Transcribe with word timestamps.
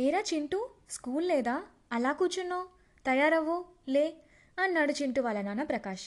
ఏరా 0.00 0.22
చింటూ 0.34 0.68
స్కూల్ 0.90 1.28
లేదా? 1.28 1.62
అలా 1.92 2.12
కూర్చున్నావు? 2.12 2.64
తయారవ్వు? 3.06 3.64
లే 3.88 4.14
అన్నాడు 4.58 4.92
చింటూ 4.92 5.22
వాళ్ళ 5.22 5.40
నాన్న 5.40 5.62
ప్రకాష్. 5.62 6.02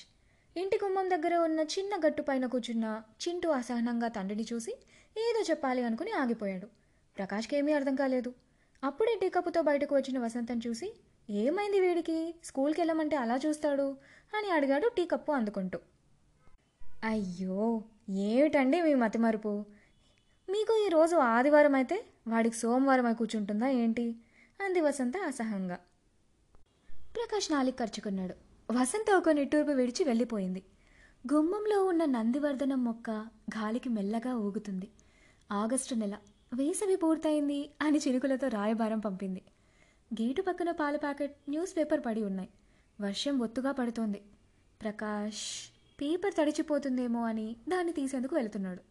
ఇంటి 0.58 0.80
గుమ్మం 0.84 1.10
దగ్గర 1.10 1.36
ఉన్న 1.36 1.60
చిన్న 1.60 1.96
గట్టు 2.08 2.22
పైన 2.22 2.46
కూర్చున్న 2.46 3.02
చింటూ 3.28 3.50
అసహనంగా 3.50 4.08
తండ్రిని 4.08 4.46
చూసి 4.54 4.72
ఏదో 5.18 5.44
చెప్పాలి 5.50 5.84
అనుకుని 5.84 6.12
ఆగిపోయాడు. 6.12 6.68
ప్రకాష్కి 7.18 7.58
ఏమీ 7.58 7.72
అర్థం 7.74 7.96
కాలేదు. 7.96 8.34
అప్పుడే 8.84 9.20
టీకప్పుతో 9.22 9.62
బయటకు 9.62 9.96
వచ్చిన 9.96 10.20
వసంతం 10.20 10.62
చూసి 10.68 10.94
ఏమైంది 11.30 11.80
వీడికి? 11.80 12.36
స్కూల్కి 12.44 12.82
వెళ్ళమంటే 12.82 13.16
అలా 13.16 13.40
చూస్తాడు? 13.46 13.98
అని 14.38 14.52
అడిగాడు 14.52 14.88
టీ 14.88 15.06
కప్పు 15.06 15.32
అందుకుంటూ. 15.32 15.80
అయ్యో 17.04 17.82
ఏమిటండి 18.10 18.82
మీ 18.82 18.94
మతిమరుపు? 18.94 19.66
మీకు 20.50 20.84
ఈరోజు 20.86 21.16
ఆదివారం 21.16 21.76
అయితే 21.76 22.06
వాడికి 22.28 22.56
సోమవారం 22.56 23.06
అయి 23.06 23.16
కూర్చుంటుందా 23.16 23.68
ఏంటి? 23.68 24.16
అంది 24.62 24.82
వసంత 24.82 25.18
అసహంగా. 25.18 25.80
ప్రకాష్ 26.90 27.52
నాలిక్ 27.52 27.80
ఖర్చుకున్నాడు 27.80 28.36
వసంత 28.74 29.12
ఒక 29.12 29.30
నిట్టూర్పు 29.30 29.72
విడిచి 29.72 30.04
వెళ్ళిపోయింది. 30.04 30.64
గుమ్మంలో 31.34 31.86
ఉన్న 31.86 32.06
నందివర్ధనం 32.06 32.84
మొక్క 32.84 33.10
గాలికి 33.58 33.90
మెల్లగా 33.90 34.36
ఊగుతుంది. 34.36 34.90
ఆగస్టు 35.52 35.96
నెల. 35.96 36.18
వేసవి 36.54 36.96
పూర్తయింది 36.96 37.70
అని 37.82 37.98
చిరుకులతో 37.98 38.48
రాయబారం 38.48 39.00
పంపింది. 39.00 39.42
గేటు 40.22 40.42
పక్కన 40.42 40.72
పాల 40.72 40.96
ప్యాకెట్ 40.96 41.36
న్యూస్ 41.50 41.78
పేపర్ 41.78 42.02
పడి 42.06 42.24
ఉన్నాయి. 42.24 42.50
వర్షం 43.02 43.40
ఒత్తుగా 43.40 43.72
పడుతోంది. 43.72 44.22
ప్రకాష్ 44.82 45.72
పేపర్ 46.02 46.34
తడిచిపోతుందేమో 46.34 47.26
అని 47.26 47.56
దాన్ని 47.70 47.94
తీసేందుకు 47.94 48.36
వెళుతున్నాడు. 48.36 48.82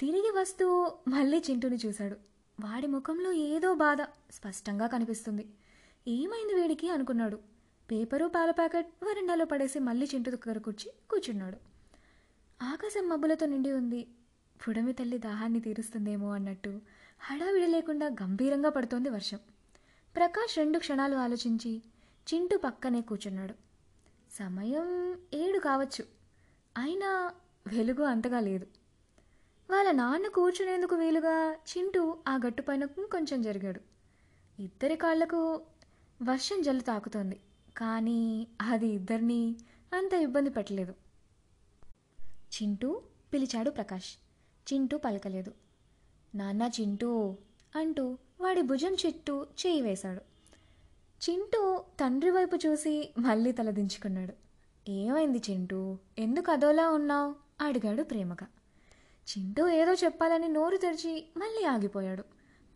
తిరిగి 0.00 0.32
వస్తూ 0.40 0.92
మళ్ళీ 1.08 1.42
చింటూని 1.50 1.78
చూశాడు. 1.86 2.16
వాడి 2.60 2.86
ముఖంలో 2.86 3.32
ఏదో 3.32 3.74
బాధ 3.74 4.02
స్పష్టంగా 4.30 4.86
కనిపిస్తుంది. 4.86 5.48
ఏమైంది 6.08 6.54
వీడికి? 6.54 6.90
అనుకున్నాడు. 6.90 7.36
పేపరు 7.90 8.26
పాల 8.26 8.50
ప్యాకెట్ 8.50 9.04
వరండాలో 9.04 9.44
పడేసి 9.44 9.78
మళ్ళీ 9.78 10.08
చింటు 10.14 10.30
దగ్గర 10.30 10.58
కూర్చి 10.58 10.92
కూర్చున్నాడు. 11.10 11.56
ఆకాశం 12.62 13.08
మబ్బులతో 13.08 13.46
నిండి 13.46 13.72
ఉంది. 13.72 14.06
పుడమి 14.68 14.92
తల్లి 14.92 15.18
దాహాన్ని 15.18 15.60
తీరుస్తుందేమో 15.60 16.32
అన్నట్టు 16.32 16.80
హడావిడి 17.20 17.66
లేకుండా 17.66 18.06
గంభీరంగా 18.06 18.68
పడుతోంది 18.68 19.08
వర్షం. 19.08 19.38
ప్రకాష్ 20.16 20.58
రెండు 20.58 20.78
క్షణాలు 20.78 21.16
ఆలోచించి 21.16 21.82
చింటు 22.34 22.56
పక్కనే 22.56 23.00
కూర్చున్నాడు. 23.00 23.54
సమయం 24.32 25.18
ఏడు 25.34 25.58
కావచ్చు. 25.58 26.04
అయినా 26.76 27.32
వెలుగు 27.66 28.02
అంతగా 28.02 28.40
లేదు. 28.40 28.66
వాళ్ళ 29.70 29.90
నాన్న 29.90 30.28
కూర్చునేందుకు 30.28 30.96
వీలుగా 30.96 31.52
చింటూ 31.52 32.16
ఆ 32.28 32.40
గట్టుపైన 32.46 32.84
కొంచెం 32.84 33.42
జరిగాడు. 33.42 33.80
ఇద్దరి 34.62 34.96
కాళ్ళకు 34.96 35.60
వర్షం 36.22 36.62
జల్లు 36.62 36.82
తాకుతోంది. 36.82 37.40
కానీ 37.76 38.46
అది 38.60 38.86
ఇద్దరిని 38.86 39.56
అంత 39.92 40.14
ఇబ్బంది 40.14 40.50
పెట్టలేదు. 40.50 40.94
చింటూ 42.28 43.02
పిలిచాడు 43.32 43.70
ప్రకాష్. 43.70 44.08
చింటూ 44.72 44.98
పలకలేదు. 44.98 45.54
నాన్న 46.34 46.62
చింటూ 46.62 47.36
అంటూ 47.76 48.18
వాడి 48.40 48.62
భుజం 48.62 48.96
చుట్టూ 49.06 49.42
చేయి 49.42 49.80
వేశాడు. 49.80 50.20
చింటూ 51.30 51.84
తండ్రి 52.00 52.30
వైపు 52.30 52.56
చూసి 52.66 53.14
మళ్ళీ 53.18 53.52
తలదించుకున్నాడు. 53.52 54.34
ఏమైంది 54.90 55.42
చింటూ? 55.50 55.98
ఎందుకు 56.18 56.52
అదోలా 56.52 56.90
ఉన్నావు? 56.90 57.34
అడిగాడు 57.60 58.02
ప్రేమగా. 58.02 58.46
చింటూ 59.28 59.68
ఏదో 59.68 59.94
చెప్పాలని 59.94 60.48
నోరు 60.48 60.76
తెరిచి 60.76 61.28
మళ్ళీ 61.36 61.64
ఆగిపోయాడు. 61.64 62.24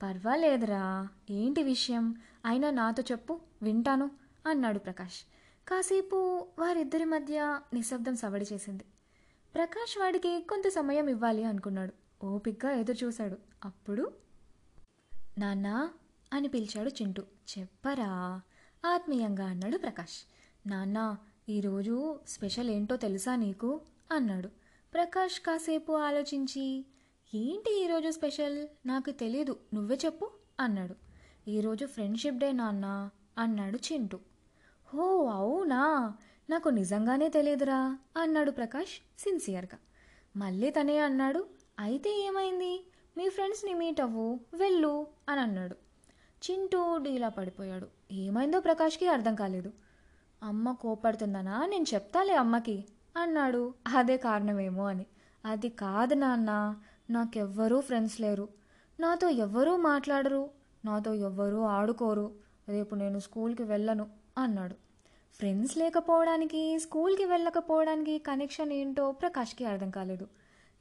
పర్వాలేదురా 0.02 1.08
ఏంటి 1.30 1.62
విషయం? 1.62 2.14
అయినా 2.44 2.70
నాతో 2.70 3.02
చెప్పు 3.12 3.40
వింటాను 3.62 4.10
అన్నాడు 4.46 4.78
ప్రకాష్. 4.78 5.20
కాసేపు 5.68 6.46
వారిద్దరి 6.58 7.04
మధ్య 7.04 7.60
నిశ్శబ్దం 7.74 8.16
సవడి 8.16 8.46
చేసింది. 8.52 8.84
ప్రకాష్ 9.54 9.98
వాడికి 9.98 10.40
కొంత 10.40 10.68
సమయం 10.68 11.08
ఇవ్వాలి 11.08 11.44
అనుకున్నాడు. 11.44 11.92
ఓపిగ్గా 12.26 12.72
ఎదురు 12.72 13.04
చూశాడు 13.04 13.36
అప్పుడు? 13.64 14.12
నాన్నా 15.38 15.90
అని 16.32 16.48
పిలిచాడు 16.48 16.88
చింటూ. 16.88 17.22
చెప్పరా? 17.58 18.40
ఆత్మీయంగా 18.86 19.44
అన్నాడు 19.44 19.78
ప్రకాష్. 19.78 20.28
నాన్న 20.68 21.16
ఈరోజు 21.48 22.20
స్పెషల్ 22.28 22.70
ఏంటో 22.70 22.96
తెలుసా 22.96 23.36
నీకు? 23.36 23.80
అన్నాడు. 24.12 24.57
ప్రకాష్ 24.94 25.40
కాసేపు 25.40 25.92
ఆలోచించి 25.92 26.84
ఏంటి 27.34 27.84
ఈరోజు 27.84 28.10
స్పెషల్? 28.10 28.66
నాకు 28.86 29.10
తెలీదు. 29.10 29.56
నువ్వే 29.74 29.98
చెప్పు 30.04 30.30
అన్నాడు. 30.60 30.94
ఈరోజు 31.50 31.86
ఫ్రెండ్షిప్ 31.86 32.36
డే 32.36 32.52
నాన్న 32.52 33.10
అన్నాడు 33.38 33.76
చింటూ. 33.76 34.18
హో 34.86 35.26
అవునా? 35.26 36.14
నాకు 36.50 36.68
నిజంగానే 36.68 37.28
తెలియదురా 37.28 37.98
అన్నాడు 38.16 38.50
ప్రకాష్ 38.50 39.20
సిన్సియర్గా. 39.20 39.78
మళ్ళీ 40.36 40.70
తనే 40.70 40.98
అన్నాడు 40.98 41.46
అయితే 41.78 42.20
ఏమైంది? 42.20 42.86
మీ 43.16 43.28
ఫ్రెండ్స్ని 43.28 43.74
మీట్ 43.74 44.00
అవ్వు 44.00 44.40
వెళ్ళు 44.54 45.06
అని 45.28 45.40
అన్నాడు. 45.40 45.76
చింటూ 46.50 46.96
డీలా 46.96 47.28
పడిపోయాడు. 47.28 47.88
ఏమైందో 48.12 48.60
ప్రకాష్కి 48.60 49.06
అర్థం 49.06 49.34
కాలేదు. 49.34 49.72
అమ్మ 50.42 50.72
కోపడుతుందనా 50.72 51.66
నేను 51.66 51.84
చెప్తాలే 51.94 52.34
అమ్మకి 52.34 52.84
అన్నాడు. 53.18 53.74
అదే 53.96 54.16
కారణమేమో 54.16 54.86
అని. 54.86 55.06
అది 55.44 55.68
కాదు 55.68 56.14
నాన్న. 56.14 56.76
నాకెవ్వరూ 57.10 57.80
ఫ్రెండ్స్ 57.80 58.20
లేరు. 58.20 58.48
నాతో 59.00 59.28
ఎవ్వరూ 59.28 59.76
మాట్లాడరు. 59.76 60.50
నాతో 60.84 61.14
ఎవ్వరూ 61.14 61.62
ఆడుకోరు. 61.62 62.34
రేపు 62.68 62.94
నేను 62.94 63.18
స్కూల్కి 63.18 63.62
వెళ్ళను 63.62 64.06
అన్నాడు. 64.38 64.74
ఫ్రెండ్స్ 65.34 65.78
లేకపోవడానికి 65.78 66.78
స్కూల్కి 66.78 67.24
వెళ్ళకపోవడానికి 67.24 68.18
కనెక్షన్ 68.18 68.72
ఏంటో 68.72 69.12
ప్రకాష్కి 69.12 69.64
అర్థం 69.64 69.90
కాలేదు. 69.90 70.28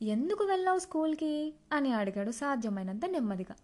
ఎందుకు 0.02 0.44
వెళ్ళావు 0.44 0.80
స్కూల్కి? 0.80 1.53
అని 1.74 1.94
అడిగాడు 1.94 2.31
సాధ్యమైనంత 2.31 3.06
నెమ్మదిగా. 3.06 3.56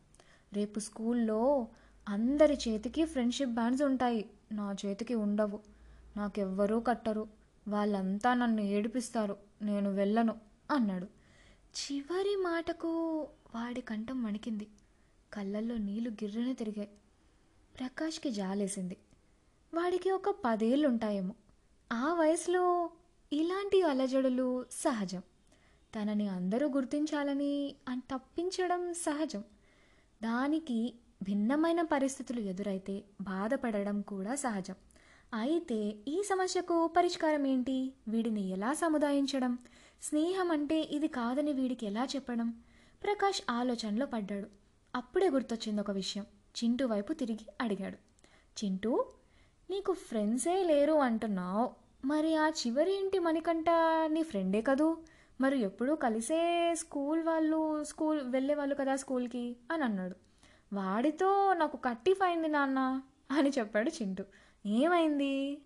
రేపు 0.53 0.79
స్కూల్లో 0.79 1.67
అందరి 2.09 2.59
చేతికి 2.67 3.05
ఫ్రెండ్షిప్ 3.05 3.51
బ్యాండ్స్ 3.51 3.81
ఉంటాయి. 3.81 4.29
నా 4.51 4.75
చేతికి 4.85 5.15
ఉండవు. 5.15 5.59
నాకెవ్వరూ 6.17 6.79
కట్టరు. 6.79 7.42
వాళ్ళంతా 7.67 8.33
నన్ను 8.33 8.61
ఏడిపిస్తారు 8.61 9.37
నేను 9.61 9.91
వెళ్ళను 9.91 10.35
అన్నాడు. 10.71 11.05
చివరి 11.73 12.35
మాటకు 12.35 13.21
వాడి 13.55 13.81
కంఠం 13.81 14.23
వణికింది. 14.23 14.67
కళ్ళల్లో 15.33 15.77
నీళ్ళు 15.77 16.09
గిర్రన 16.09 16.51
తిరిగాయి. 16.51 16.89
ప్రకాష్కి 17.79 18.29
జాలేసింది. 18.29 18.97
వాడికి 19.73 20.11
ఒక 20.11 20.35
పదేళ్ళు 20.45 20.87
ఉంటాయేమో 20.87 21.33
ఆ 21.91 22.13
వయసులో 22.13 22.89
ఇలాంటి 23.33 23.81
అలజడులు 23.81 24.65
సహజం. 24.71 25.21
తనని 25.95 26.27
అందరూ 26.27 26.69
గుర్తించాలని 26.69 27.75
అని 27.87 28.01
తప్పించడం 28.01 28.93
సహజం. 28.93 29.43
దానికి 30.23 30.95
భిన్నమైన 31.23 31.81
పరిస్థితులు 31.81 32.39
ఎదురైతే 32.39 33.03
బాధపడడం 33.21 34.01
కూడా 34.01 34.35
సహజం. 34.35 34.75
అయితే 35.33 35.95
ఈ 36.07 36.23
సమస్యకు 36.23 36.87
పరిష్కారం 36.87 37.47
ఏంటి 37.47 37.93
వీడిని 38.07 38.49
ఎలా 38.49 38.73
సముదాయించడం? 38.73 39.57
స్నేహం 40.01 40.51
అంటే 40.51 40.81
ఇది 40.81 41.07
కాదని 41.07 41.53
వీడికి 41.53 41.85
ఎలా 41.85 42.07
చెప్పడం? 42.15 42.49
ప్రకాష్ 43.03 43.41
ఆలోచనలో 43.49 44.05
పడ్డాడు. 44.05 44.47
అప్పుడే 44.95 45.29
గుర్తొచ్చింది 45.29 45.81
ఒక 45.81 45.91
విషయం. 45.91 46.25
చింటూ 46.63 46.85
వైపు 46.87 47.13
తిరిగి 47.13 47.47
అడిగాడు. 47.61 47.97
చింటూ 48.65 49.05
నీకు 49.69 49.93
ఫ్రెండ్సే 49.93 50.63
లేరు 50.63 50.93
అంటున్నావు. 50.93 51.69
మరి 52.05 52.35
ఆ 52.35 52.49
చివరి 52.49 52.99
ఇంటి 52.99 53.19
మణికంట 53.19 53.69
నీ 54.07 54.23
ఫ్రెండే 54.23 54.61
కదూ? 54.61 54.97
మరి 55.41 55.59
ఎప్పుడూ 55.59 55.95
కలిసే 55.95 56.71
స్కూల్ 56.75 57.23
వాళ్ళు 57.23 57.83
స్కూల్ 57.83 58.21
వెళ్ళేవాళ్ళు 58.21 58.75
కదా 58.75 58.95
స్కూల్కి? 58.95 59.55
అని 59.71 59.83
అన్నాడు. 59.83 60.15
వాడితో 60.73 61.53
నాకు 61.53 61.77
కట్టి 61.77 62.15
అయింది 62.23 62.47
నాన్న 62.47 63.01
అని 63.31 63.49
చెప్పాడు 63.49 63.89
చింటూ. 63.89 64.23
ఏమైంది? 64.65 65.61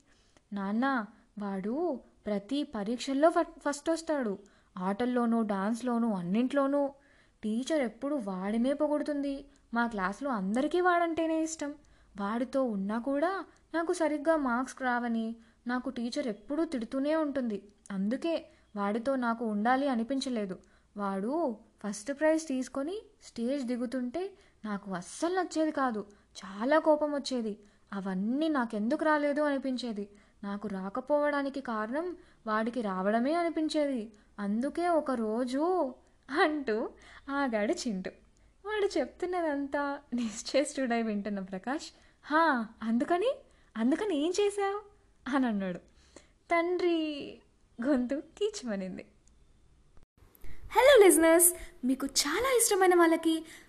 నాన్న 0.54 1.06
వాడు 1.40 2.00
ప్రతి 2.26 2.64
పరీక్షల్లో 2.64 3.30
ఫస్ట్ 3.30 3.90
వస్తాడు. 3.90 4.40
ఆటల్లోనూ 4.78 5.42
డాన్స్లోనూ 5.42 6.14
అన్నింట్లోనూ. 6.14 6.90
టీచర్ 7.44 7.82
ఎప్పుడు 7.82 8.16
వాడినే 8.16 8.74
పొగుడుతుంది. 8.74 9.46
మా 9.74 9.88
క్లాస్లో 9.88 10.32
అందరికీ 10.32 10.82
వాడంటేనే 10.82 11.44
ఇష్టం. 11.44 11.76
వాడితో 12.20 12.64
ఉన్నా 12.64 13.00
కూడా 13.00 13.46
నాకు 13.74 13.94
సరిగ్గా 13.94 14.36
మార్క్స్ 14.36 14.82
రావని. 14.82 15.36
నాకు 15.68 15.90
టీచర్ 15.90 16.28
ఎప్పుడూ 16.28 16.66
తిడుతూనే 16.66 17.16
ఉంటుంది. 17.16 17.64
అందుకే 17.92 18.50
వాడితో 18.76 19.16
నాకు 19.16 19.46
ఉండాలి 19.46 19.88
అనిపించలేదు. 19.88 20.60
వాడు 20.98 21.58
ఫస్ట్ 21.88 22.14
ప్రైజ్ 22.14 22.48
తీసుకొని 22.48 23.02
స్టేజ్ 23.24 23.66
దిగుతుంటే 23.66 24.32
నాకు 24.66 24.92
అస్సలు 24.92 25.36
నచ్చేది 25.36 25.72
కాదు. 25.72 26.06
చాలా 26.46 26.80
కోపం 26.80 27.12
వచ్చేది. 27.14 27.58
అవన్నీ 27.94 28.48
నాకెందుకు 28.48 29.06
రాలేదు 29.06 29.42
అనిపించేది. 29.42 30.10
నాకు 30.44 30.68
రాకపోవడానికి 30.68 31.62
కారణం 31.62 32.18
వాడికి 32.48 32.82
రావడమే 32.82 33.34
అనిపించేది. 33.34 34.12
అందుకే 34.40 34.90
ఒక 34.90 35.12
రోజు 35.12 35.94
అంటూ 36.42 36.90
ఆగాడు 37.30 37.74
చింటూ. 37.74 38.12
వాడు 38.66 39.00
చెప్తున్నదంతా 39.00 40.00
నిశ్చేష్టుడై 40.14 41.02
వింటున్న 41.02 41.40
ప్రకాష్ 41.40 41.86
హా 42.26 42.68
అందుకని? 42.84 43.36
అందుకని 43.78 44.16
ఏం 44.16 44.34
చేశావు? 44.42 44.82
అని 45.36 45.46
అన్నాడు. 45.46 45.80
తండ్రి 46.52 47.38
గొంతు 47.86 48.16
కీచమనింది. 48.16 49.06
హలో 50.46 51.06
లిజనర్స్ 51.06 51.54
మీకు 51.86 52.08
చాలా 52.08 52.58
ఇష్టమైన 52.58 52.96
వాళ్ళకి 52.96 53.46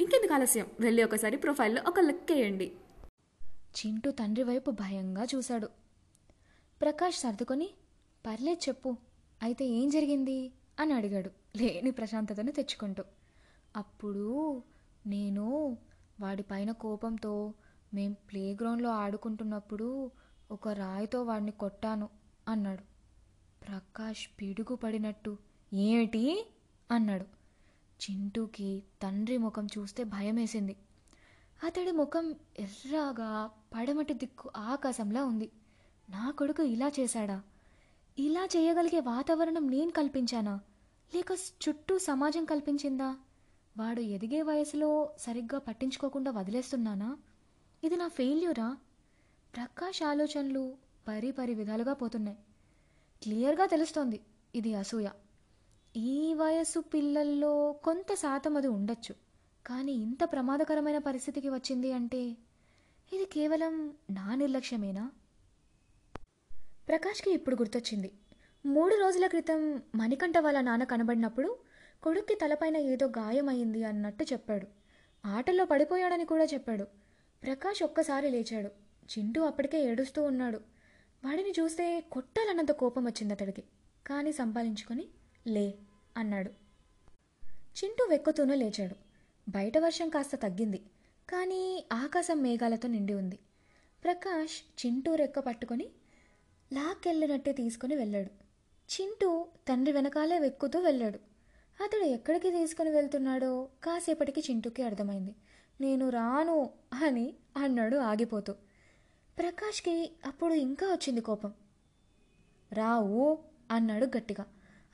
ఇంకెందుకు 0.00 0.34
ఆలస్యం? 0.34 0.66
వెళ్ళి 0.80 1.04
ఒకసారి 1.04 1.36
ప్రొఫైల్లో 1.36 1.82
ఒక 1.88 2.00
లుక్ 2.00 2.32
వేయండి. 2.32 2.72
చింటూ 3.46 4.10
తండ్రి 4.10 4.42
వైపు 4.42 4.70
భయంగా 4.70 5.26
చూశాడు. 5.34 5.66
ప్రకాష్ 6.80 7.18
సర్దుకొని 7.18 7.70
పర్లేదు 8.26 8.68
చెప్పు 8.68 8.96
అయితే 9.42 9.64
ఏం 9.64 9.90
జరిగింది? 9.90 10.52
అని 10.80 10.92
అడిగాడు 10.92 11.30
లేని 11.56 11.90
ప్రశాంతతను 11.90 12.52
తెచ్చుకుంటూ. 12.52 13.04
అప్పుడు 13.76 14.62
నేను 15.06 15.76
వాడిపైన 16.20 16.70
కోపంతో 16.70 17.54
మేం 17.94 18.12
ప్లే 18.12 18.54
గ్రౌండ్లో 18.54 18.90
ఆడుకుంటున్నప్పుడు 18.90 20.10
ఒక 20.50 20.68
రాయితో 20.68 21.22
వాడిని 21.22 21.50
కొట్టాను 21.50 22.08
అన్నాడు. 22.48 22.82
ప్రకాష్ 23.64 24.28
పిడుగు 24.40 24.74
పడినట్టు 24.74 25.38
ఏమిటి? 25.74 26.50
అన్నాడు. 26.90 27.39
చింటూకి 28.00 28.82
తండ్రి 29.02 29.36
ముఖం 29.36 29.66
చూస్తే 29.78 30.04
భయమేసింది. 30.04 30.76
అతడి 31.64 31.90
ముఖం 31.90 32.34
ఎర్రగా 32.58 33.50
పడమటి 33.74 34.14
దిక్కు 34.14 34.50
ఆకాశంలా 34.56 35.24
ఉంది. 35.24 35.50
నా 36.10 36.30
కొడుకు 36.30 36.62
ఇలా 36.62 36.92
చేశాడా? 37.00 37.42
ఇలా 38.18 38.44
చేయగలిగే 38.44 39.00
వాతావరణం 39.00 39.70
నేను 39.70 39.90
కల్పించానా? 39.90 40.60
లేక 41.14 41.26
చుట్టూ 41.32 41.98
సమాజం 41.98 42.44
కల్పించిందా? 42.44 43.16
వాడు 43.76 44.00
ఎదిగే 44.00 44.42
వయసులో 44.42 45.10
సరిగ్గా 45.18 45.58
పట్టించుకోకుండా 45.58 46.30
వదిలేస్తున్నానా? 46.30 47.16
ఇది 47.84 47.96
నా 47.96 48.08
ఫెయిల్యూరా? 48.08 48.76
ప్రకాష్ 49.56 50.02
ఆలోచనలు 50.02 50.76
పరి 51.08 51.30
పరి 51.30 51.54
విధాలుగా 51.54 51.92
పోతున్నాయి. 51.92 52.38
క్లియర్గా 53.22 53.66
తెలుస్తోంది 53.66 54.20
ఇది 54.54 54.74
అసూయ. 54.74 55.08
ఈ 55.96 56.34
వయసు 56.34 56.80
పిల్లల్లో 56.80 57.72
కొంత 57.72 58.14
శాతం 58.14 58.56
అది 58.56 58.66
ఉండొచ్చు. 58.66 59.14
కానీ 59.66 59.92
ఇంత 59.92 60.18
ప్రమాదకరమైన 60.24 60.98
పరిస్థితికి 60.98 61.48
వచ్చింది 61.48 61.92
అంటే 61.92 62.18
ఇది 63.12 63.24
కేవలం 63.24 63.94
నా 64.10 64.34
నిర్లక్ష్యమేనా? 64.34 65.10
ప్రకాష్కి 66.88 67.30
ఇప్పుడు 67.30 67.54
గుర్తొచ్చింది. 67.54 68.12
మూడు 68.66 68.94
రోజుల 68.94 69.26
క్రితం 69.26 69.82
మణికంఠ 69.94 70.38
వాళ్ళ 70.38 70.60
నాన్న 70.60 70.84
కనబడినప్పుడు 70.84 71.58
కొడుక్కి 72.02 72.34
తలపైన 72.34 72.76
ఏదో 72.76 73.06
గాయమైంది 73.06 73.84
అన్నట్టు 73.84 74.24
చెప్పాడు. 74.24 74.66
ఆటల్లో 75.26 75.64
పడిపోయాడని 75.64 76.24
కూడా 76.24 76.44
చెప్పాడు. 76.44 76.84
ప్రకాష్ 77.42 77.82
ఒక్కసారి 77.82 78.30
లేచాడు. 78.30 78.68
చింటూ 79.18 79.42
అప్పటికే 79.42 79.84
ఏడుస్తూ 79.84 80.22
ఉన్నాడు. 80.22 80.60
వాడిని 81.24 81.50
చూస్తే 81.50 82.00
కొట్టాలన్నంత 82.00 82.70
కోపం 82.70 83.04
వచ్చింది 83.04 83.34
అతడికి. 83.34 83.64
కానీ 84.06 84.32
సంపాదించుకొని 84.32 85.08
లే 85.46 85.74
అన్నాడు. 86.16 86.50
చింటూ 87.46 88.04
వెక్కుతూనే 88.04 88.54
లేచాడు. 88.54 88.96
బయట 89.48 89.78
వర్షం 89.78 90.08
కాస్త 90.08 90.36
తగ్గింది. 90.36 90.78
కానీ 91.28 91.84
ఆకాశం 91.92 92.42
మేఘాలతో 92.42 92.88
నిండి 92.88 93.14
ఉంది. 93.14 93.38
ప్రకాష్ 94.04 94.86
చింటూ 94.86 95.14
రెక్క 95.14 95.38
పట్టుకొని 95.38 95.88
లాక్కెళ్ళినట్టే 96.72 97.52
తీసుకుని 97.52 97.96
వెళ్ళాడు. 97.96 98.30
చింటూ 98.92 99.46
తండ్రి 99.68 99.92
వెనకాలే 99.92 100.38
వెక్కుతూ 100.38 100.78
వెళ్ళాడు. 100.78 101.18
అతడు 101.84 102.04
ఎక్కడికి 102.04 102.50
తీసుకుని 102.50 102.90
వెళ్తున్నాడో 102.90 103.68
కాసేపటికి 103.84 104.40
చింటూకి 104.40 104.82
అర్థమైంది. 104.82 105.34
నేను 105.80 106.08
రాను 106.08 106.70
అని 107.04 107.34
అన్నాడు 107.56 107.96
ఆగిపోతూ. 107.96 108.52
ప్రకాష్కి 109.38 110.12
అప్పుడు 110.26 110.54
ఇంకా 110.54 110.86
వచ్చింది 110.86 111.20
కోపం. 111.20 111.52
రావు 112.72 113.38
అన్నాడు 113.70 114.06
గట్టిగా. 114.06 114.44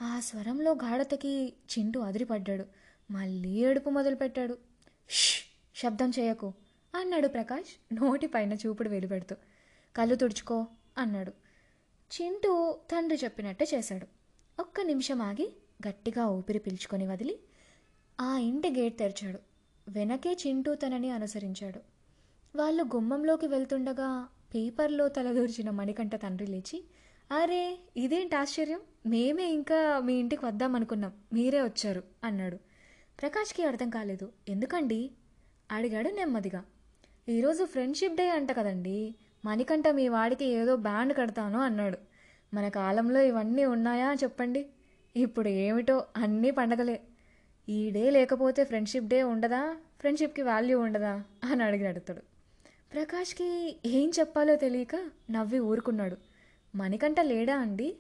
ఆ 0.02 0.20
స్వరంలో 0.20 0.72
గాఢతకి 0.72 1.52
చింటూ 1.78 2.00
అదిరిపడ్డాడు. 2.00 2.64
మళ్ళీ 3.10 3.48
ఏడుపు 3.48 3.90
మొదలుపెట్టాడు. 3.90 4.58
ష్ 5.10 5.40
శబ్దం 5.75 6.10
చేయకు 6.10 6.52
అన్నాడు 6.94 7.28
ప్రకాష్ 7.28 7.94
నోటిపైన 7.94 8.52
చూపుడు 8.52 8.88
వెలుపెడుతూ. 8.88 9.37
కళ్ళు 9.96 10.14
తుడుచుకో 10.14 10.66
అన్నాడు. 10.98 11.32
చింటూ 12.12 12.78
తండ్రి 12.90 13.20
చెప్పినట్టే 13.25 13.66
చేశాడు. 13.75 14.06
ఒక్క 14.60 14.81
నిమిషం 14.81 15.22
ఆగి 15.22 15.52
గట్టిగా 15.88 16.26
ఊపిరి 16.26 16.58
పీల్చుకొని 16.58 17.06
వదిలి 17.06 17.38
ఆ 18.20 18.38
ఇంటి 18.38 18.70
గేట్ 18.70 18.98
తెరిచాడు. 18.98 19.38
వెనకే 19.88 20.37
చింటూ 20.46 20.75
తనని 20.75 21.10
అనుసరించాడు. 21.10 21.81
వాళ్ళు 22.56 22.82
గుమ్మంలోకి 22.84 23.46
వెళ్తుండగా 23.46 24.28
పేపర్లో 24.54 25.08
తలదూర్చిన 25.08 25.70
మణికంఠ 25.70 26.22
తండ్రి 26.22 26.46
లేచి 26.46 26.84
అరే 27.32 27.78
ఇదేంటి 27.96 28.37
ఆశ్చర్యం? 28.37 28.81
మేమే 29.06 29.44
ఇంకా 29.44 30.00
మీ 30.00 30.14
ఇంటికి 30.14 30.46
వద్దాం 30.46 30.75
అనుకున్నాం. 30.75 31.12
మీరే 31.32 31.62
వచ్చారు 31.62 32.02
అన్నాడు. 32.25 32.56
ప్రకాష్కి 33.20 33.62
అర్థం 33.62 33.90
కాలేదు. 33.90 34.32
ఎందుకండి? 34.49 35.11
అడిగాడు 35.73 36.08
నెమ్మదిగా. 36.08 36.64
ఈరోజు 37.28 37.64
ఫ్రెండ్షిప్ 37.64 38.14
డే 38.14 38.31
అంట 38.31 38.52
కదండి. 38.52 39.14
మణికంఠ 39.44 39.88
మీ 39.88 40.08
వాడికి 40.08 40.44
ఏదో 40.44 40.76
బ్యాండ్ 40.76 41.17
కడతాను 41.17 41.61
అన్నాడు. 41.61 41.99
మన 42.55 42.69
కాలంలో 42.69 43.20
ఇవన్నీ 43.20 43.64
ఉన్నాయా 43.64 44.17
చెప్పండి? 44.22 44.67
ఇప్పుడు 45.17 45.49
ఏమిటో 45.49 46.06
అన్నీ 46.17 46.50
పండగలే. 46.50 47.00
ఈ 47.69 47.90
డే 47.90 48.11
లేకపోతే 48.11 48.64
ఫ్రెండ్షిప్ 48.64 49.06
డే 49.06 49.22
ఉండదా? 49.22 49.76
ఫ్రెండ్షిప్కి 50.00 50.43
వాల్యూ 50.43 50.81
ఉండదా? 50.81 51.25
అని 51.44 51.62
అడిగి 51.62 51.87
అడుగుతాడు 51.87 52.20
ప్రకాష్కి 52.93 53.81
ఏం 53.87 54.12
చెప్పాలో 54.19 54.56
తెలియక 54.56 54.96
నవ్వి 55.31 55.58
ఊరుకున్నాడు. 55.58 56.35
మణికంఠ 56.77 57.21
లేడా 57.21 57.59
అండి? 57.59 57.97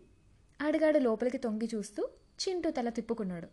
అడిగాడు 0.60 0.98
లోపలికి 0.98 1.38
తొంగి 1.38 1.68
చూస్తూ 1.74 2.08
చింటూ 2.40 2.70
తల 2.70 2.88
తిప్పుకున్నాడు. 2.88 3.48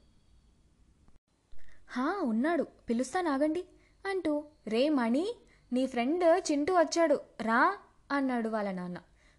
హా 1.89 2.22
ఉన్నాడు. 2.24 2.68
పిలుస్తానాగండి 2.89 3.65
అంటూ 4.06 4.44
రే 4.68 4.89
మణి 4.89 5.36
నీ 5.74 5.86
ఫ్రెండ్ 5.86 6.51
చింటూ 6.51 6.74
వచ్చాడు. 6.74 7.20
రా 7.42 7.77
అన్నాడు 8.12 8.50
వాళ్ళ 8.50 8.72
నాన్న. 8.72 8.98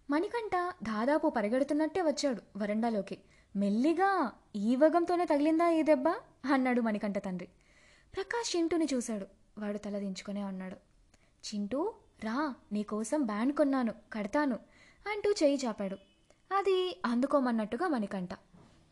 మణికంఠ 0.09 0.51
దాదాపు 0.83 1.27
పరిగెడుతున్నట్టే 1.29 2.01
వచ్చాడు 2.01 2.41
వరండాలోకి. 2.57 3.17
మెల్లిగా 3.55 4.31
ఈ 4.55 4.75
వగంతోనే 4.75 5.25
తగిలిందా 5.25 5.69
ఈ 5.69 5.83
దెబ్బ? 5.83 6.07
అన్నాడు 6.53 6.81
మణికంఠ 6.81 7.17
తండ్రి. 7.17 7.47
ప్రకాష్ 8.15 8.57
చింటూని 8.57 8.87
చూశాడు. 8.93 9.27
వాడు 9.57 9.77
తల 9.77 9.97
దించుకునే 9.97 10.41
అన్నాడు 10.41 10.75
చింటూ 11.47 11.93
రా 12.23 12.55
నీకోసం 12.71 13.23
బ్యాండ్ 13.23 13.53
కొన్నాను 13.53 13.93
కడతాను. 14.13 14.59
అంటూ 15.07 15.31
చేయి 15.31 15.59
చాపాడు. 15.65 15.95
అది 16.57 17.01
అందుకోమన్నట్టుగా 17.05 17.87
మణికంఠ. 17.87 18.33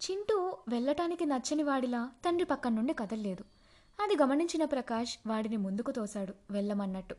చింటూ 0.03 0.57
వెళ్ళటానికి 0.67 1.25
నచ్చని 1.25 1.63
వాడిలా 1.63 2.11
తండ్రి 2.25 2.45
పక్కన 2.45 2.73
నుండి 2.73 2.93
కదల్లేదు. 2.93 3.43
అది 4.03 4.17
గమనించిన 4.21 4.65
ప్రకాష్ 4.65 5.17
వాడిని 5.27 5.57
ముందుకు 5.57 5.91
తోశాడు 5.91 6.33
వెళ్ళమన్నట్టు. 6.51 7.15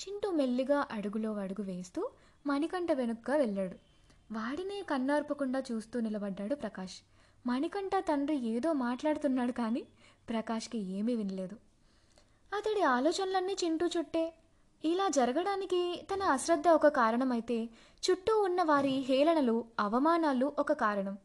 చింటూ 0.00 0.30
మెల్లిగా 0.30 0.86
అడుగులో 0.92 1.34
అడుగు 1.34 1.62
వేస్తూ 1.62 2.10
మణికంఠ 2.46 2.92
వెనుక్గా 2.92 3.36
వెళ్ళాడు. 3.36 3.74
వాడినే 4.32 4.82
కన్నార్పకుండా 4.90 5.62
చూస్తూ 5.72 6.00
నిలబడ్డాడు 6.00 6.54
ప్రకాష్. 6.54 6.94
మణికంఠ 7.46 7.90
తండ్రి 7.98 8.36
ఏదో 8.36 8.72
మాట్లాడుతున్నాడు 8.72 9.52
కానీ 9.52 9.86
ప్రకాష్కి 10.28 10.78
ఏమీ 10.78 11.14
వినలేదు. 11.14 11.56
అతడి 12.56 12.82
ఆలోచనలన్నీ 12.82 13.56
చింటూ 13.64 13.86
చుట్టే 13.86 14.34
ఇలా 14.84 15.08
జరగడానికి 15.08 16.06
తన 16.14 16.22
అశ్రద్ధ 16.22 16.68
ఒక 16.68 16.88
కారణమైతే 16.88 17.64
చుట్టూ 18.04 18.42
ఉన్న 18.42 18.62
వారి 18.62 18.88
హేళనలు 18.88 19.64
అవమానాలు 19.80 20.52
ఒక 20.58 20.72
కారణం. 20.72 21.18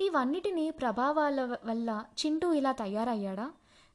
ఇవన్నిటినీ 0.00 0.70
ప్రభావాల 0.70 1.58
వల్ల 1.64 2.04
చింటూ 2.26 2.52
ఇలా 2.52 2.72
తయారయ్యాడా? 2.72 3.50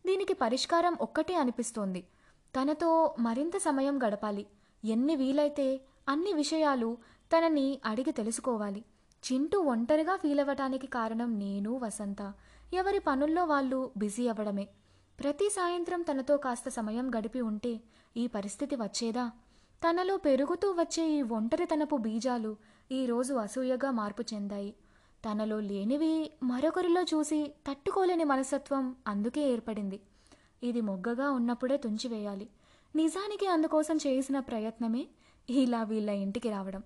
దీనికి 0.05 0.33
పరిష్కారం 0.33 0.97
ఒక్కటే 1.01 1.35
అనిపిస్తోంది. 1.35 2.07
తనతో 2.55 3.15
మరింత 3.19 3.57
సమయం 3.57 4.03
గడపాలి. 4.03 4.47
ఎన్ని 4.85 5.15
వీలైతే 5.15 5.81
అన్ని 6.09 6.33
విషయాలు 6.33 6.97
తనని 7.37 7.81
అడిగి 7.85 8.11
తెలుసుకోవాలి. 8.11 8.85
చింటూ 9.23 9.59
ఒంటరిగా 9.59 10.15
ఫీల్ 10.15 10.39
అవ్వటానికి 10.39 10.87
కారణం 10.87 11.39
నేను 11.39 11.77
వసంత. 11.77 12.33
ఎవరి 12.73 12.99
పనుల్లో 12.99 13.45
వాళ్ళు 13.45 13.91
బిజీ 13.97 14.27
అవ్వడమే. 14.27 14.67
ప్రతి 15.19 15.49
సాయంత్రం 15.49 16.01
తనతో 16.01 16.37
కాస్త 16.37 16.69
సమయం 16.69 17.11
గడిపి 17.15 17.41
ఉంటే 17.41 17.81
ఈ 18.17 18.27
పరిస్థితి 18.27 18.75
వచ్చేదా? 18.75 19.31
తనలో 19.89 20.17
పెరుగుతూ 20.17 20.71
వచ్చే 20.71 21.09
ఈ 21.09 21.21
ఒంటరితనపు 21.21 21.95
బీజాలు 21.95 22.55
ఈరోజు 22.91 23.33
అసూయగా 23.33 23.91
మార్పు 23.91 24.23
చెందాయి. 24.33 24.75
తనలో 25.25 25.59
లేనివి 25.59 26.31
మరొకరిలో 26.43 27.01
చూసి 27.01 27.53
తట్టుకోలేని 27.67 28.23
మనసత్వం 28.23 28.95
అందుకే 29.07 29.51
ఏర్పడింది. 29.51 29.99
ఇది 30.63 30.81
మొగ్గగా 30.81 31.31
ఉన్నప్పుడే 31.31 31.77
తుంచివేయాలి. 31.77 32.49
నిజానికి 32.95 33.47
అందుకోసం 33.47 33.97
చేసిన 33.97 34.39
ప్రయత్నమే 34.39 35.07
ఇలా 35.49 35.83
వీళ్ళ 35.83 36.09
ఇంటికి 36.09 36.49
రావడం. 36.49 36.83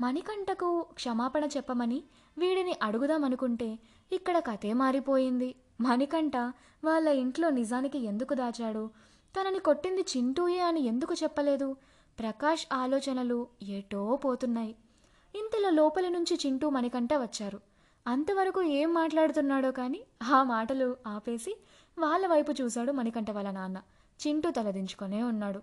మణికంఠకు 0.00 0.86
క్షమాపణ 0.92 1.44
చెప్పమని 1.44 2.04
వీడిని 2.38 2.74
అడుగుదామనుకుంటే 2.82 3.78
ఇక్కడ 4.12 4.38
కథే 4.38 4.72
మారిపోయింది. 4.72 5.54
మణికంఠ 5.80 6.36
వాళ్ళ 6.84 7.08
ఇంట్లో 7.08 7.50
నిజానికి 7.50 7.98
ఎందుకు 7.98 8.34
దాచాడు? 8.34 8.90
తనని 9.34 9.58
కొట్టింది 9.58 10.00
చింటూయే 10.00 10.60
అని 10.60 10.80
ఎందుకు 10.80 11.14
చెప్పలేదు? 11.22 11.76
ప్రకాష్ 12.18 12.66
ఆలోచనలు 12.72 13.46
ఏటో 13.62 14.16
పోతున్నాయి. 14.16 14.76
ఇంతలో 15.34 15.70
లోపలి 15.70 16.10
నుంచి 16.10 16.38
చింటూ 16.46 16.70
మణికంఠ 16.70 17.14
వచ్చారు. 17.14 17.60
అంతవరకు 18.06 18.62
ఏం 18.62 18.94
మాట్లాడుతున్నాడో 18.94 19.70
కానీ 19.70 20.04
ఆ 20.22 20.42
మాటలు 20.42 20.96
ఆపేసి 21.06 21.60
వాళ్ళ 21.98 22.26
వైపు 22.26 22.52
చూశాడు 22.52 22.92
మణికంఠ 22.92 23.30
వాళ్ళ 23.30 23.50
నాన్న. 23.50 23.82
చింటూ 24.26 24.50
తలదించుకొనే 24.50 25.22
ఉన్నాడు. 25.22 25.62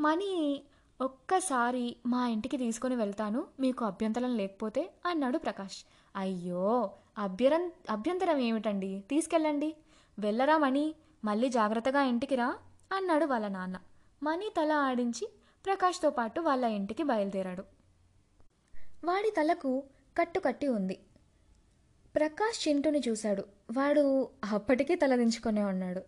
మణి 0.00 0.62
ఒక్కసారి 1.00 1.96
మా 2.06 2.28
ఇంటికి 2.28 2.56
తీసుకొని 2.56 2.96
వెళ్తాను 2.96 3.46
మీకు 3.60 3.84
అభ్యంతరం 3.84 4.36
లేకపోతే 4.36 4.90
అన్నాడు 5.06 5.38
ప్రకాష్. 5.38 5.78
అయ్యో 6.16 6.90
అభ్యరం 7.18 7.72
అభ్యంతరం 7.90 8.38
ఏమిటండి? 8.38 9.04
తీసుకెళ్ళండి. 9.10 9.76
వెళ్ళరా 10.18 10.58
మణి 10.58 10.94
మళ్ళీ 11.24 11.48
జాగ్రత్తగా 11.48 12.02
ఇంటికి 12.02 12.34
రా. 12.34 12.54
అన్నాడు 12.94 13.24
వాళ్ళ 13.24 13.48
నాన్న. 13.48 13.76
మనీ 14.22 14.52
తల 14.56 14.72
ఆడించి 14.72 15.28
ప్రకాష్తో 15.66 16.10
పాటు 16.10 16.40
వాళ్ళ 16.40 16.64
ఇంటికి 16.64 17.02
బయలుదేరాడు. 17.02 17.64
వాడి 19.04 19.30
తలకు 19.30 19.82
కట్టు 20.18 20.40
కట్టి 20.40 20.68
ఉంది. 20.68 20.98
ప్రకాష్ 22.14 22.68
చింటుని 22.68 23.00
చూశాడు. 23.08 23.44
వాడు 23.72 24.28
అప్పటికీ 24.52 24.94
తలదించుకునే 24.94 25.62
ఉన్నాడు. 25.62 26.02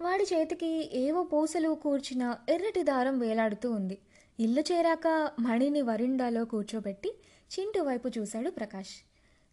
వాడి 0.00 0.24
చేతికి 0.24 0.90
ఏవో 0.98 1.22
పూసలు 1.22 1.70
కూర్చిన 1.70 2.36
ఎర్రటి 2.48 2.82
దారం 2.82 3.18
వేలాడుతూ 3.18 3.70
ఉంది. 3.70 3.98
ఇల్లు 4.40 4.60
చేరాక 4.60 5.32
మణిని 5.40 5.82
వరిండాలో 5.82 6.44
కూర్చోబెట్టి 6.44 7.18
చింటు 7.58 7.80
వైపు 7.80 8.08
చూశాడు 8.18 8.50
ప్రకాష్. 8.50 9.06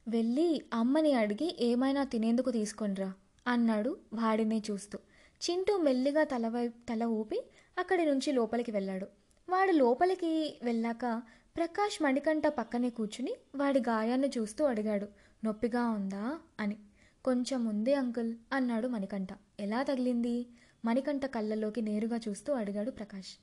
వెళ్ళి 0.07 0.65
అమ్మని 0.73 1.13
అడిగి 1.13 1.57
ఏమైనా 1.59 2.03
తినేందుకు 2.03 2.51
తీసుకొనిరా 2.51 3.13
అన్నాడు 3.47 3.97
వాడిని 4.13 4.63
చూస్తూ. 4.71 4.99
చింటూ 5.41 5.77
మెల్లిగా 5.77 6.23
తల 6.23 6.67
తల 6.67 7.03
ఊపి 7.03 7.45
అక్కడి 7.79 8.05
నుంచి 8.05 8.31
లోపలికి 8.31 8.71
వెళ్ళాడు. 8.71 9.07
వాడు 9.49 9.71
లోపలికి 9.71 10.59
వెళ్ళాక 10.63 11.21
ప్రకాష్ 11.57 12.03
మణికంఠ 12.03 12.47
పక్కనే 12.47 12.89
కూర్చుని 12.89 13.35
వాడి 13.55 13.79
గాయాన్ని 13.79 14.31
చూస్తూ 14.37 14.65
అడిగాడు 14.65 15.07
నొప్పిగా 15.45 15.89
ఉందా? 15.89 16.39
అని. 16.59 16.77
కొంచెం 17.25 17.65
ఉంది 17.65 17.93
అంకుల్ 17.93 18.35
అన్నాడు 18.53 18.87
మణికంఠ. 18.87 19.27
ఎలా 19.59 19.83
తగిలింది? 19.83 20.47
మణికంఠ 20.85 21.25
కళ్ళలోకి 21.25 21.81
నేరుగా 21.81 22.19
చూస్తూ 22.29 22.53
అడిగాడు 22.53 22.91
ప్రకాష్. 22.91 23.39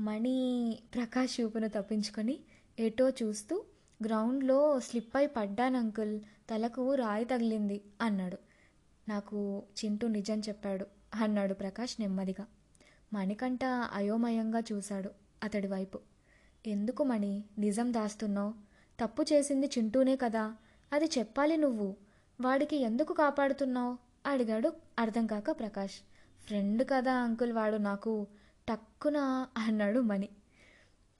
మణి 0.00 0.78
ప్రకాష్ 0.94 1.40
చూపును 1.40 1.68
తప్పించుకొని 1.68 2.38
ఎటో 2.78 3.10
చూస్తూ 3.10 3.64
గ్రౌండ్లో 4.04 4.80
స్లిప్ 4.80 5.16
అయి 5.16 5.26
పడ్డాను 5.26 5.78
అంకుల్ 5.78 6.20
తలకు 6.50 6.94
రాయి 6.94 7.24
తగిలింది 7.24 7.80
అన్నాడు. 8.00 8.38
నాకు 9.08 9.62
చింటూ 9.84 10.08
నిజం 10.08 10.40
చెప్పాడు. 10.40 10.97
అన్నాడు 11.14 11.54
ప్రకాష్ 11.54 12.00
నెమ్మదిగా. 12.00 12.46
మణికంట 13.12 13.64
అయోమయంగా 13.64 14.62
చూశాడు 14.72 15.10
అతడి 15.42 15.66
వైపు. 15.66 16.00
ఎందుకు 16.66 17.04
మణి? 17.04 17.44
నిజం 17.58 17.92
దాస్తున్నావు. 17.92 18.54
తప్పు 19.00 19.22
చేసింది 19.22 19.66
చింటూనే 19.66 20.16
కదా. 20.16 20.56
అది 20.92 21.04
చెప్పాలి 21.04 21.56
నువ్వు. 21.56 21.96
వాడికి 22.40 22.76
ఎందుకు 22.76 23.12
కాపాడుతున్నావు? 23.12 23.98
అడిగాడు 24.26 24.72
అర్థం 24.98 25.26
కాక 25.26 25.50
ప్రకాష్. 25.50 25.94
ఫ్రెండ్ 26.46 26.88
కదా 26.90 27.14
అంకుల్ 27.14 27.52
వాడు 27.52 27.76
నాకు. 27.76 28.26
టక్కున 28.68 29.46
అన్నాడు 29.56 30.00
మణి. 30.00 30.28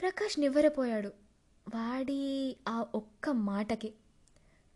ప్రకాష్ 0.01 0.41
నివ్వరపోయాడు. 0.41 1.09
వాడి 1.75 2.57
ఆ 2.69 2.87
ఒక్క 2.95 3.31
మాటకి. 3.31 3.95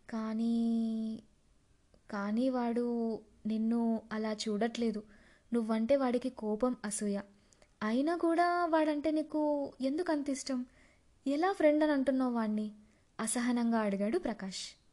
కానీ 0.09 1.23
కానీ 2.11 2.49
వాడు 2.49 3.19
నిన్ను 3.45 4.01
అలా 4.11 4.33
చూడట్లేదు. 4.33 5.03
నువ్వంటే 5.53 5.95
వాడికి 5.95 6.29
కోపం 6.29 6.75
అసూయ. 6.85 7.19
అయినా 7.83 8.17
కూడా 8.17 8.65
వాడంటే 8.65 9.11
నీకు 9.11 9.73
ఎందుకు 9.81 10.11
అంత 10.11 10.29
ఇష్టం? 10.29 10.65
ఎలా 11.27 11.51
ఫ్రెండ్ 11.51 11.83
అని 11.83 11.93
అంటున్నావు 11.93 12.33
వాణ్ణి? 12.33 12.71
అసహనంగా 13.19 13.79
అడిగాడు 13.79 14.17
ప్రకాష్. 14.17 14.83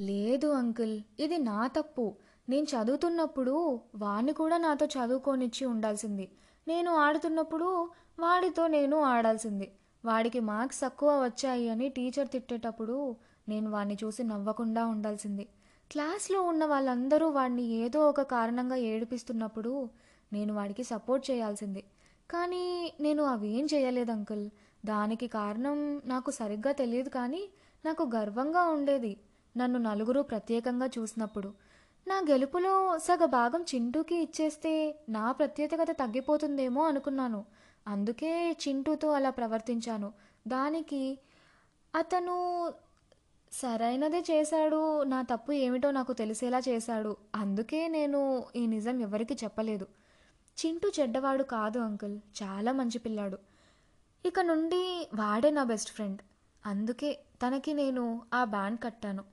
లేదు 0.00 0.46
అంకుల్ 0.46 1.00
ఇది 1.20 1.38
నా 1.38 1.66
తప్పు. 1.66 2.16
నేను 2.48 2.64
చదువుతున్నప్పుడు 2.64 3.80
వాణ్ణి 3.94 4.32
కూడా 4.32 4.56
నాతో 4.56 4.86
చదువుకోనిచ్చి 4.86 5.64
ఉండాల్సింది. 5.64 6.30
నేను 6.68 6.94
ఆడుతున్నప్పుడు 6.94 7.90
వాడితో 8.18 8.66
నేను 8.66 9.02
ఆడాల్సింది. 9.02 9.72
వాడికి 10.04 10.40
మార్క్స్ 10.40 10.80
తక్కువ 10.80 11.24
వచ్చాయి 11.24 11.68
అని 11.68 11.88
టీచర్ 11.88 12.28
తిట్టేటప్పుడు 12.28 13.16
నేను 13.48 13.70
వాడిని 13.70 13.96
చూసి 14.04 14.22
నవ్వకుండా 14.22 14.86
ఉండాల్సింది. 14.86 15.48
క్లాస్లో 15.92 16.42
ఉన్న 16.42 16.64
వాళ్ళందరూ 16.64 17.28
వాడిని 17.28 17.62
ఏదో 17.62 18.08
ఒక 18.08 18.22
కారణంగా 18.22 18.76
ఏడిపిస్తున్నప్పుడు 18.76 19.88
నేను 20.32 20.54
వాడికి 20.54 20.84
సపోర్ట్ 20.84 21.30
చేయాల్సింది. 21.30 21.84
కానీ 22.30 22.92
నేను 23.00 23.22
అవేం 23.22 23.66
చేయలేదు 23.74 24.12
అంకుల్. 24.12 24.50
దానికి 24.84 25.26
కారణం 25.26 26.02
నాకు 26.04 26.30
సరిగ్గా 26.30 26.72
తెలియదు 26.72 27.08
కానీ 27.08 27.48
నాకు 27.84 28.10
గర్వంగా 28.14 28.62
ఉండేది 28.68 29.20
నన్ను 29.56 29.78
నలుగురు 29.78 30.20
ప్రత్యేకంగా 30.20 30.86
చూసినప్పుడు. 30.98 31.52
నా 32.08 32.18
గెలుపులో 32.18 32.98
సగ 32.98 33.24
భాగం 33.24 33.64
చింటూకి 33.74 34.14
ఇచ్చేస్తే 34.14 34.98
నా 35.08 35.32
ప్రత్యేకత 35.32 35.90
తగ్గిపోతుందేమో 35.90 36.84
అనుకున్నాను. 36.84 37.44
అందుకే 37.88 38.56
చింటూతో 38.68 39.12
అలా 39.12 39.30
ప్రవర్తించాను. 39.30 40.12
దానికి 40.48 41.18
అతను 41.94 42.68
సరైనదే 43.52 44.20
చేశాడు 44.20 45.02
నా 45.02 45.22
తప్పు 45.22 45.52
ఏమిటో 45.52 45.90
నాకు 45.90 46.12
తెలిసేలా 46.12 46.60
చేశాడు. 46.68 47.16
అందుకే 47.34 47.88
నేను 47.88 48.44
ఈ 48.56 48.66
నిజం 48.66 49.00
ఎవరికి 49.00 49.34
చెప్పలేదు. 49.34 49.86
చింటూ 50.66 50.92
చెడ్డవాడు 51.00 51.42
కాదు 51.42 51.78
అంకుల్ 51.78 52.18
చాలా 52.42 52.72
మంచి 52.72 52.98
పిల్లాడు. 52.98 53.38
ఇక 54.26 54.40
నుండి 54.40 55.10
వాడే 55.14 55.50
నా 55.50 55.64
బెస్ట్ 55.64 55.92
ఫ్రెండ్. 55.92 56.22
అందుకే 56.66 57.12
తనకి 57.46 57.72
నేను 57.72 58.22
ఆ 58.34 58.44
బ్యాండ్ 58.44 58.80
కట్టాను. 58.80 59.24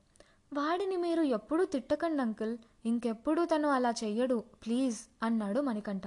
వాడిని 0.52 0.96
మీరు 0.96 1.22
ఎప్పుడూ 1.22 1.64
తిట్టకండి 1.64 2.22
అంకుల్ 2.22 2.58
ఇంకెప్పుడు 2.84 3.44
తను 3.44 3.68
అలా 3.68 3.90
చెయ్యడు 4.04 4.44
ప్లీజ్ 4.66 4.98
అన్నాడు 5.22 5.60
మణికంఠ. 5.60 6.06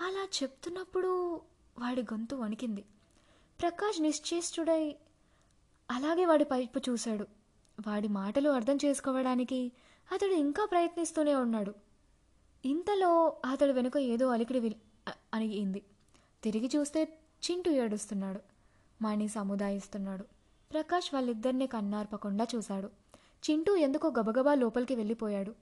అలా 0.00 0.28
చెప్తున్నప్పుడు 0.42 1.40
వాడి 1.78 2.02
గొంతు 2.02 2.36
వణికింది. 2.36 2.84
ప్రకాష్ 3.60 4.02
నిశ్చేష్టుడై 4.02 4.96
అలాగే 5.90 6.24
వాడి 6.26 6.44
పైపు 6.44 6.80
చూశాడు. 6.88 7.26
వాడి 7.86 8.08
మాటలు 8.08 8.50
అర్థం 8.50 8.78
చేసుకోవడానికి 8.84 9.72
అతడు 10.12 10.32
ఇంకా 10.32 10.64
ప్రయత్నిస్తూనే 10.64 11.34
ఉన్నాడు. 11.34 11.74
ఇంతలో 12.64 13.10
అతడు 13.44 13.72
వెనుక 13.72 13.96
ఏదో 13.96 14.28
అలికిడి 14.28 14.60
విల్ 14.60 14.74
అనిగింది 15.34 15.82
తిరిగి 16.42 16.70
చూస్తే 16.76 17.04
చింటూ 17.44 17.70
ఏడుస్తున్నాడు. 17.70 18.40
మణి 19.02 19.28
సముదాయిస్తున్నాడు. 19.28 20.24
ప్రకాష్ 20.72 21.14
వాళ్ళిద్దరినీ 21.14 21.66
కన్నార్పకుండా 21.66 22.46
చూశాడు. 22.54 22.88
చింటూ 23.50 23.76
ఎందుకో 23.76 24.08
గబగబా 24.08 24.54
లోపలికి 24.54 24.94
వెళ్ళిపోయాడు. 24.94 25.54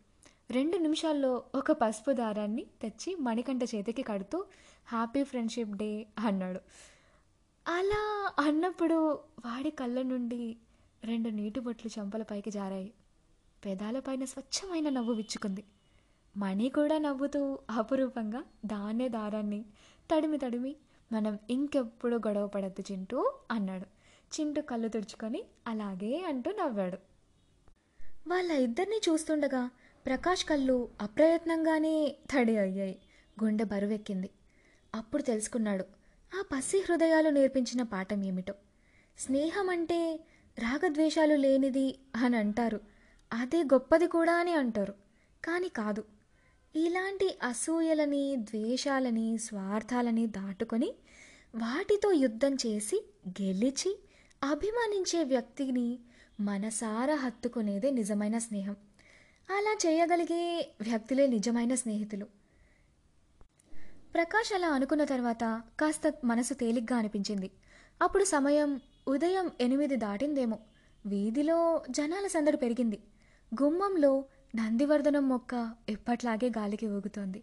రెండు 0.51 0.77
నిమిషాల్లో 0.77 1.43
ఒక 1.55 1.73
పసుపు 1.73 2.13
దారాన్ని 2.13 2.67
తెచ్చి 2.83 3.17
మణికంఠ 3.21 3.63
చేతికి 3.63 4.03
కడుతూ 4.03 4.45
హ్యాపీ 4.89 5.23
ఫ్రెండ్షిప్ 5.23 5.77
డే 5.77 6.07
అన్నాడు. 6.19 6.61
అలా 7.69 8.33
అన్నప్పుడు 8.39 9.11
వాడి 9.47 9.71
కళ్ళ 9.71 10.03
నుండి 10.03 10.57
రెండు 11.05 11.29
నీటి 11.29 11.61
బొట్లు 11.61 11.91
చెంపలపైకి 11.99 12.51
జారాయి. 12.51 12.93
పెదాలపైన 13.65 14.25
స్వచ్ఛమైన 14.25 14.89
నవ్వు 14.89 15.13
విచ్చుకుంది. 15.15 15.65
మణి 16.37 16.69
కూడా 16.69 16.99
నవ్వుతూ 16.99 17.59
అపురూపంగా 17.71 18.45
దాన్నే 18.67 19.09
దారాన్ని 19.09 19.65
తడిమి 20.15 20.39
తడిమి 20.39 20.77
మనం 21.13 21.39
ఇంకెప్పుడు 21.51 22.17
గొడవ 22.17 22.47
పడద్దు 22.47 22.93
చింటూ 22.93 23.33
అన్నాడు. 23.51 23.87
చింటూ 24.41 24.63
కళ్ళు 24.63 24.89
తుడుచుకొని 24.89 25.45
అలాగే 25.67 26.25
అంటూ 26.29 26.51
నవ్వాడు. 26.51 26.99
వాళ్ళ 28.29 28.53
ఇద్దరిని 28.53 29.01
చూస్తుండగా 29.09 29.71
ప్రకాష్ 30.07 30.45
కళ్ళు 30.45 30.89
అప్రయత్నంగానే 31.01 32.17
తడి 32.31 32.57
అయ్యాయి. 32.57 32.99
గుండె 33.45 33.65
బరువెక్కింది. 33.65 34.31
అప్పుడు 34.95 35.23
తెలుసుకున్నాడు 35.23 35.96
ఆ 36.39 36.43
పసి 36.53 36.79
హృదయాలు 36.79 37.31
నేర్పించిన 37.31 37.83
పాఠం 37.83 38.25
ఏమిటో. 38.25 38.55
స్నేహం 39.19 39.71
అంటే 39.71 40.21
రాగద్వేషాలు 40.59 41.35
లేనిది 41.35 41.99
అని 42.17 42.37
అంటారు. 42.37 42.81
అదే 43.33 43.63
గొప్పది 43.63 44.07
కూడా 44.07 44.35
అని 44.35 44.53
అంటారు. 44.53 44.95
కానీ 45.45 45.69
కాదు. 45.69 46.05
ఇలాంటి 46.77 47.39
అసూయలని 47.43 48.37
ద్వేషాలని 48.37 49.39
స్వార్థాలని 49.39 50.27
దాటుకొని 50.27 50.95
వాటితో 51.55 52.13
యుద్ధం 52.13 52.55
చేసి 52.55 53.07
గెలిచి 53.29 53.99
అభిమానించే 54.43 55.25
వ్యక్తిని 55.25 55.99
మనసారా 56.41 57.15
హత్తుకునేదే 57.15 57.91
నిజమైన 57.91 58.39
స్నేహం. 58.39 58.77
అలా 59.51 59.77
చేయగలిగే 59.87 60.73
వ్యక్తులే 60.81 61.27
నిజమైన 61.27 61.75
స్నేహితులు. 61.75 62.27
ప్రకాష్ 64.17 64.55
అలా 64.55 64.69
అనుకున్న 64.69 65.05
తర్వాత 65.05 65.63
కాస్త 65.81 66.15
మనసు 66.25 66.55
తేలిగ్గా 66.55 66.99
అనిపించింది. 66.99 67.51
అప్పుడు 68.03 68.25
సమయం 68.25 68.81
ఉదయం 69.09 69.51
ఎనిమిది 69.61 69.97
దాటిందేమో. 69.97 70.59
వీధిలో 71.07 71.85
జనాల 71.91 72.27
సందడి 72.27 72.57
పెరిగింది. 72.57 72.99
గుమ్మంలో 73.63 74.25
నందివర్ధనం 74.57 75.29
మొక్క 75.29 75.75
ఎప్పట్లాగే 75.89 76.49
గాలికి 76.49 76.87
ఊగుతోంది. 76.87 77.43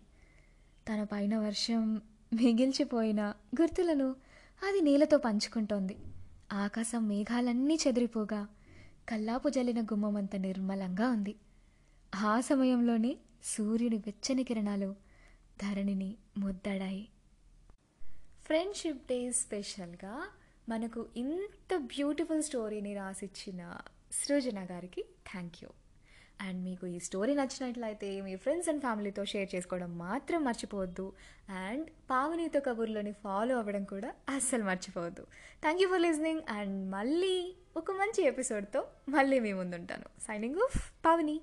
తన 0.89 1.03
పైన 1.03 1.37
వర్షం 1.37 2.01
మిగిల్చిపోయిన 2.33 3.33
గుర్తులను 3.61 4.15
అది 4.69 4.81
నీళ్ళతో 4.81 5.17
పంచుకుంటోంది. 5.17 5.97
ఆకాశం 6.53 7.07
మేఘాలన్నీ 7.07 7.77
చెదిరిపోగా 7.87 8.47
కల్లాపు 9.09 9.49
జల్లిన 9.49 9.81
గుమ్మమంత 9.81 10.35
నిర్మలంగా 10.35 11.09
ఉంది. 11.09 11.35
ఆ 12.15 12.39
సమయంలోనే 12.39 13.17
సూర్యుని 13.43 13.97
వెచ్చని 13.97 14.43
కిరణాలు 14.43 15.02
ధరణిని 15.63 16.15
ముద్దడాయి. 16.37 17.07
ఫ్రెండ్షిప్ 18.45 19.07
డే 19.07 19.31
స్పెషల్గా 19.31 20.27
మనకు 20.69 21.05
ఇంత 21.17 21.75
బ్యూటిఫుల్ 21.77 22.43
స్టోరీని 22.43 22.95
రాసిచ్చిన 22.95 23.77
సృజన 24.11 24.67
గారికి 24.71 25.05
థ్యాంక్ 25.31 25.55
యూ. 25.63 25.69
అండ్ 26.41 26.63
మీకు 26.63 26.85
ఈ 26.87 26.99
స్టోరీ 26.99 27.33
నచ్చినట్లయితే 27.35 28.21
మీ 28.21 28.35
ఫ్రెండ్స్ 28.35 28.69
అండ్ 28.69 28.81
ఫ్యామిలీతో 28.81 29.25
షేర్ 29.25 29.49
చేసుకోవడం 29.55 29.97
మాత్రం 29.97 30.43
మర్చిపోవద్దు. 30.43 31.13
అండ్ 31.49 31.89
పావనీతో 32.11 32.59
కబుర్లోని 32.59 33.11
ఫాలో 33.11 33.57
అవ్వడం 33.57 33.83
కూడా 33.83 34.13
అస్సలు 34.29 34.63
మర్చిపోవద్దు. 34.63 35.27
Thank 35.61 35.81
you 35.81 35.87
for 35.89 36.01
listening 36.01 36.41
and 36.49 36.91
మళ్ళీ 36.91 37.55
ఒక 37.77 37.91
మంచి 37.91 38.23
ఎపిసోడ్తో 38.23 38.87
మళ్ళీ 39.09 39.39
మీ 39.39 39.53
ముందుంటాను. 39.53 40.05
Signing 40.21 40.55
off 40.55 41.05
Pavani. 41.05 41.41